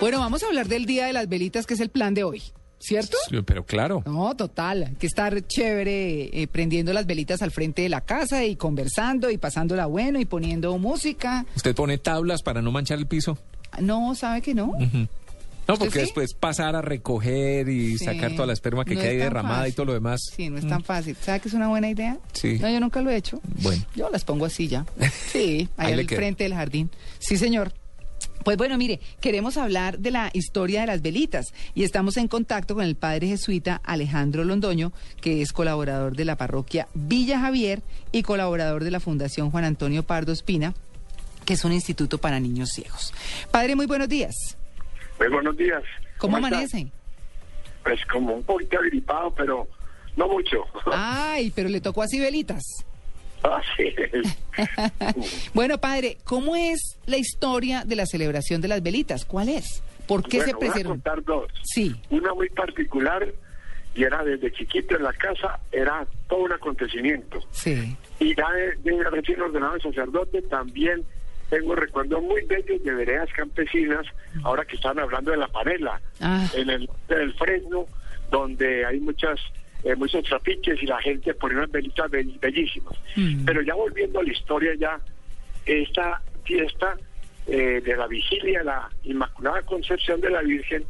[0.00, 2.42] Bueno, vamos a hablar del Día de las Velitas, que es el plan de hoy,
[2.78, 3.16] ¿cierto?
[3.30, 4.02] Sí, Pero claro.
[4.06, 4.84] No, total.
[4.84, 9.30] Hay que estar chévere eh, prendiendo las velitas al frente de la casa y conversando
[9.30, 11.46] y pasándola bueno y poniendo música.
[11.56, 13.38] ¿Usted pone tablas para no manchar el piso?
[13.80, 14.66] No, ¿sabe que no?
[14.76, 14.78] No,
[15.74, 16.00] ¿Usted porque sí?
[16.00, 18.04] después pasar a recoger y Sí.
[18.04, 20.20] sacar toda la esperma que No queda ahí derramada y todo lo demás.
[20.36, 21.16] Sí, no es tan fácil.
[21.20, 22.18] ¿Sabe que es una buena idea?
[22.34, 22.58] Sí.
[22.60, 23.40] No, yo nunca lo he hecho.
[23.62, 23.82] Bueno.
[23.96, 24.84] Yo las pongo así ya.
[25.32, 26.90] Sí, ahí, Ahí al frente del jardín.
[27.18, 27.72] Sí, señor.
[28.46, 32.76] Pues bueno, mire, queremos hablar de la historia de las velitas y estamos en contacto
[32.76, 37.82] con el padre jesuita Alejandro Londoño, que es colaborador de la parroquia Villa Javier
[38.12, 40.74] y colaborador de la Fundación Juan Antonio Pardo Espina,
[41.44, 43.12] que es un instituto para niños ciegos.
[43.50, 44.56] Padre, muy buenos días.
[45.18, 45.82] Muy buenos días.
[46.18, 46.86] ¿Cómo, amanece?
[47.82, 49.66] Pues como un poquito agripado, pero
[50.16, 50.58] no mucho.
[50.92, 52.62] Ay, pero le tocó así velitas.
[53.52, 54.38] Así es.
[55.54, 59.24] Bueno, padre, ¿cómo es la historia de la celebración de las velitas?
[59.24, 59.82] ¿Cuál es?
[60.06, 61.50] ¿Por qué Bueno, se voy a contar dos.
[61.62, 61.94] Sí.
[62.10, 63.26] Una muy particular
[63.94, 67.40] y era desde chiquito en la casa, era todo un acontecimiento.
[67.50, 67.96] Sí.
[68.20, 71.02] Y ya de, de recién ordenado de sacerdote también
[71.50, 74.04] tengo recuerdos muy bellos de veredas campesinas,
[74.42, 76.46] ahora que están hablando de la panela, Ah.
[76.54, 77.86] en el del Fresno,
[78.30, 79.38] donde hay muchas
[79.86, 82.94] eh, muchos trapiches y la gente pone unas velitas be- bellísimas.
[83.14, 83.44] Mm.
[83.44, 84.98] Pero ya volviendo a la historia ya,
[85.64, 86.96] esta fiesta
[87.46, 90.84] eh, de la vigilia, la Inmaculada Concepción de la Virgen,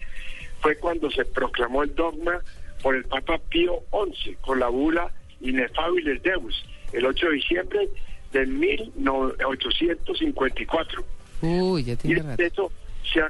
[0.61, 2.41] fue cuando se proclamó el dogma
[2.83, 5.10] por el Papa Pío XI, con la bula
[5.41, 7.88] Inefabilis Deus, el 8 de diciembre
[8.33, 11.05] de 1854.
[11.42, 12.72] Uy, ya Y tiene de eso
[13.12, 13.28] se ha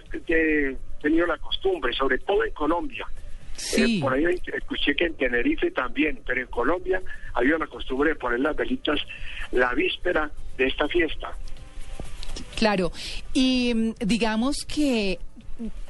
[1.03, 3.05] tenido la costumbre, sobre todo en Colombia.
[3.57, 3.99] Sí.
[3.99, 7.03] Eh, por ahí escuché que en Tenerife también, pero en Colombia
[7.35, 9.01] había la costumbre de poner las velitas
[9.53, 11.33] la víspera de esta fiesta.
[12.57, 12.93] Claro.
[13.33, 15.19] Y mm, digamos que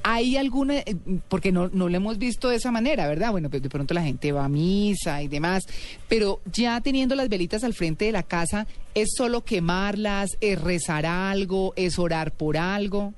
[0.03, 0.97] hay alguna, eh,
[1.29, 3.33] porque no, no lo hemos visto de esa manera, ¿verdad?
[3.33, 5.65] Bueno, pues de pronto la gente va a misa y demás,
[6.09, 11.07] pero ya teniendo las velitas al frente de la casa, ¿es solo quemarlas, es rezar
[11.07, 13.15] algo, es orar por algo?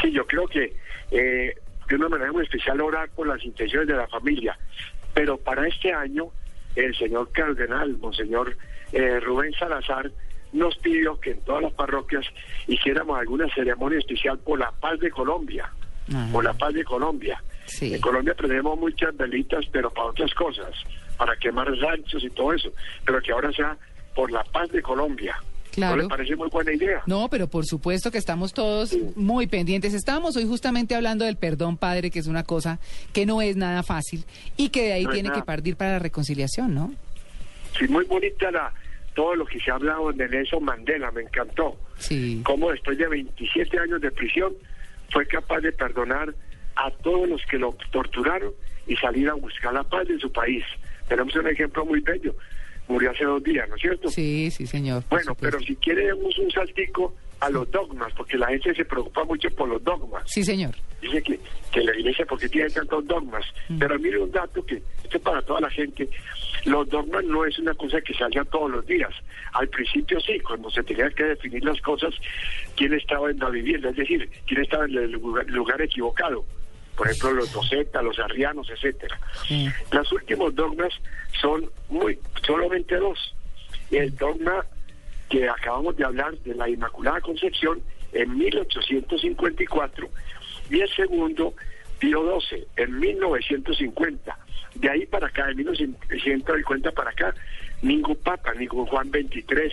[0.00, 0.74] Sí, yo creo que
[1.10, 1.54] eh,
[1.88, 4.58] de una manera muy especial orar por las intenciones de la familia.
[5.14, 6.26] Pero para este año,
[6.76, 8.56] el señor cardenal, monseñor
[8.92, 10.10] eh, Rubén Salazar,
[10.52, 12.24] nos pidió que en todas las parroquias
[12.66, 15.70] hiciéramos alguna ceremonia especial por la paz de Colombia.
[16.08, 16.32] Ajá.
[16.32, 17.42] Por la paz de Colombia.
[17.66, 17.94] Sí.
[17.94, 20.72] En Colombia tenemos muchas velitas, pero para otras cosas,
[21.18, 22.72] para quemar ranchos y todo eso.
[23.04, 23.76] Pero que ahora sea
[24.14, 25.36] por la paz de Colombia.
[25.78, 26.02] Claro.
[26.02, 27.02] ¿No parece muy buena idea?
[27.06, 29.94] No, pero por supuesto que estamos todos muy pendientes.
[29.94, 32.78] Estábamos hoy justamente hablando del perdón, padre, que es una cosa
[33.12, 34.24] que no es nada fácil
[34.56, 36.92] y que de ahí No tiene que partir para la reconciliación, ¿no?
[37.78, 38.72] Sí, muy bonita la,
[39.14, 41.76] todo lo que se ha hablado de Nelson Mandela, me encantó.
[41.98, 42.40] Sí.
[42.44, 44.52] Cómo después de 27 años de prisión
[45.10, 46.34] fue capaz de perdonar
[46.76, 48.52] a todos los que lo torturaron
[48.86, 50.64] y salir a buscar la paz de su país.
[51.08, 52.34] Tenemos un ejemplo muy bello.
[52.88, 54.08] Murió hace dos días, ¿no es cierto?
[54.08, 55.04] Sí, sí, señor.
[55.10, 59.48] bueno, pero si queremos un saltico a los dogmas, porque la gente se preocupa mucho
[59.50, 60.24] por los dogmas.
[60.26, 60.74] Sí, señor.
[61.00, 61.38] Dice que,
[61.70, 63.44] que la iglesia, porque tiene tantos dogmas?
[63.78, 66.08] Pero mire un dato que, esto es para toda la gente,
[66.64, 69.10] los dogmas no es una cosa que salga todos los días.
[69.52, 72.14] Al principio sí, cuando se tenía que definir las cosas,
[72.74, 76.44] quién estaba en la vivienda, es decir, quién estaba en el lugar, lugar equivocado.
[76.98, 79.18] Por ejemplo, los docetas, los arrianos, etcétera.
[79.46, 79.68] Sí.
[79.92, 80.92] Los últimos dogmas
[81.40, 83.34] son muy, solamente dos.
[83.92, 84.66] El dogma
[85.30, 87.80] que acabamos de hablar de la Inmaculada Concepción
[88.12, 90.08] en 1854
[90.70, 91.54] y el segundo
[92.00, 94.38] Pío XII en 1950.
[94.74, 97.34] De ahí para acá, de 1950 para acá,
[97.80, 99.72] ningún papa, ningún Juan XXIII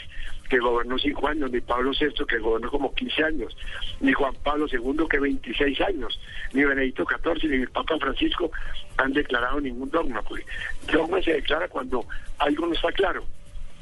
[0.50, 3.58] que gobernó cinco años, ni Pablo VI que gobernó como 15 años,
[4.00, 6.20] ni Juan Pablo II que 26 años,
[6.54, 8.52] ni Benedicto XIV, ni el Papa Francisco
[8.98, 10.22] han declarado ningún dogma.
[10.22, 10.44] Pues.
[10.92, 12.06] Dogma se declara cuando
[12.38, 13.24] algo no está claro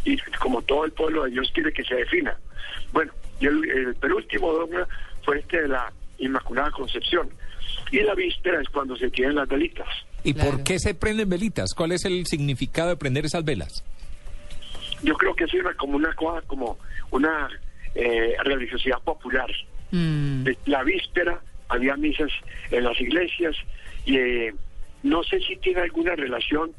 [0.06, 2.38] y como todo el pueblo de Dios quiere que se defina.
[2.92, 4.88] Bueno, y el, el penúltimo dogma
[5.24, 7.30] fue este de la Inmaculada Concepción.
[7.92, 9.88] Y la víspera es cuando se tienen las velitas.
[10.24, 10.52] ¿Y Claro.
[10.52, 11.74] por qué se prenden velitas?
[11.76, 13.84] ¿Cuál es el significado de prender esas velas?
[15.04, 16.78] Yo creo que sirve como una cosa, como
[17.12, 17.50] una
[17.96, 19.50] eh, religiosidad popular.
[19.92, 21.40] Mm, La víspera
[21.70, 22.32] había misas
[22.72, 23.56] en las iglesias
[24.06, 24.54] y eh,
[25.04, 26.72] no sé si tiene alguna relación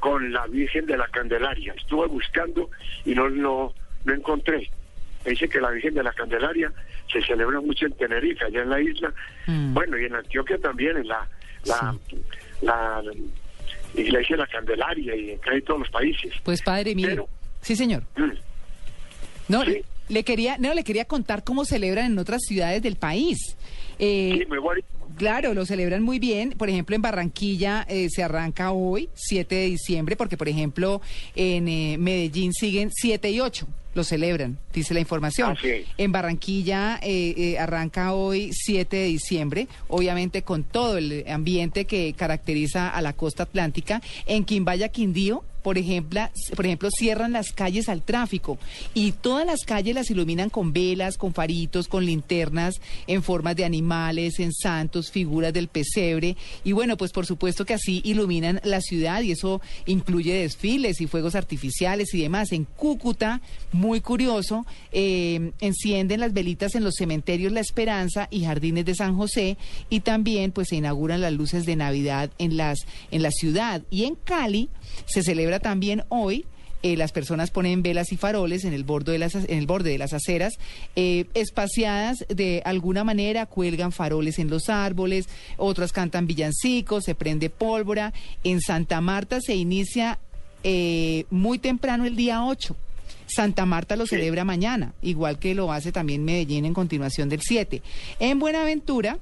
[0.00, 1.74] con la Virgen de la Candelaria.
[1.76, 2.70] Estuve buscando
[3.04, 3.72] y no, no,
[4.04, 4.70] no encontré.
[5.24, 6.70] Me dice que la Virgen de la Candelaria
[7.10, 9.12] se celebra mucho en Tenerife, allá en la isla.
[9.46, 9.74] Mm.
[9.74, 11.26] Bueno, y en Antioquia también, en la,
[11.64, 11.94] la,
[12.62, 13.02] la
[13.94, 16.32] Iglesia de la Candelaria y en casi todos los países.
[16.42, 16.94] pues padre.
[17.00, 17.28] Pero-
[17.64, 18.04] Sí, señor.
[18.16, 18.30] Mm.
[19.48, 19.82] No, Sí.
[20.08, 23.38] le quería, no, le quería contar cómo celebran en otras ciudades del país.
[23.98, 24.82] Sí, muy bueno.
[25.16, 26.50] Claro, lo celebran muy bien.
[26.50, 31.00] Por ejemplo, en Barranquilla eh, se arranca hoy, 7 de diciembre, porque, por ejemplo,
[31.36, 33.66] en eh, Medellín siguen 7 y 8.
[33.94, 35.56] Lo celebran, dice la información.
[35.98, 42.12] En Barranquilla eh, eh, arranca hoy 7 de diciembre, obviamente con todo el ambiente que
[42.14, 44.02] caracteriza a la costa atlántica.
[44.26, 46.20] En Quimbaya, Quindío, por ejemplo,
[46.54, 48.58] por ejemplo, cierran las calles al tráfico
[48.92, 53.64] y todas las calles las iluminan con velas, con faritos, con linternas en formas de
[53.64, 58.82] animales, en santos, figuras del pesebre y bueno, pues por supuesto que así iluminan la
[58.82, 62.52] ciudad y eso incluye desfiles y fuegos artificiales y demás.
[62.52, 63.40] En Cúcuta,
[63.72, 69.16] muy curioso, eh, encienden las velitas en los cementerios La Esperanza y Jardines de San
[69.16, 69.56] José
[69.88, 72.80] y también pues se inauguran las luces de Navidad en las
[73.10, 74.68] en la ciudad y en Cali
[75.06, 76.44] se celebra también hoy.
[76.86, 79.88] eh, las personas ponen velas y faroles en el borde de las, en el borde
[79.88, 80.52] de las aceras,
[80.96, 87.48] eh, espaciadas de alguna manera, cuelgan faroles en los árboles, otras cantan villancicos, se prende
[87.48, 88.12] pólvora.
[88.44, 90.18] En Santa Marta se inicia
[90.62, 92.76] eh, muy temprano el día 8.
[93.26, 94.16] Santa Marta lo Sí.
[94.16, 97.80] celebra mañana, igual que lo hace también Medellín en continuación del 7.
[98.20, 99.18] En Buenaventura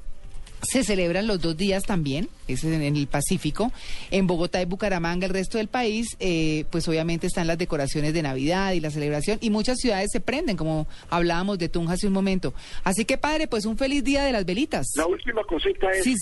[0.63, 3.73] se celebran los dos días también, es en, el Pacífico.
[4.11, 8.23] En Bogotá y Bucaramanga, el resto del país, eh, pues obviamente están las decoraciones de
[8.23, 12.13] Navidad y la celebración, y muchas ciudades se prenden, como hablábamos de Tunja hace un
[12.13, 12.55] momento.
[12.85, 14.87] Así que, padre, pues un feliz día de las velitas.
[14.97, 16.15] La última cosita es, Sí,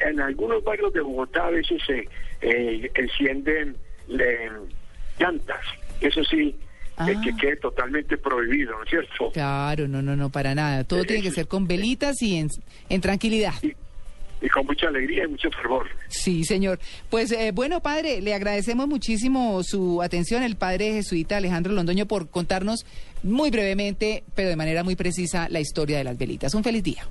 [0.00, 2.08] en algunos barrios de Bogotá a veces se
[2.40, 4.48] eh, encienden le-
[5.18, 5.58] llantas.
[6.00, 6.54] Eso sí, eh,
[7.00, 7.06] Ah.
[7.22, 9.30] que quede totalmente prohibido, ¿no es cierto?
[9.32, 10.84] Claro, no, no, no, para nada.
[10.84, 12.48] Todo Eh, tiene que ser con velitas y en,
[12.88, 13.54] en tranquilidad.
[13.62, 13.72] Y,
[14.40, 15.88] y con mucha alegría y mucho fervor.
[16.08, 16.78] Sí, señor.
[17.10, 22.28] Pues eh, bueno, padre, le agradecemos muchísimo su atención, el padre jesuita Alejandro Londoño, por
[22.28, 22.86] contarnos
[23.22, 26.54] muy brevemente, pero de manera muy precisa, la historia de las velitas.
[26.54, 27.04] Un feliz día.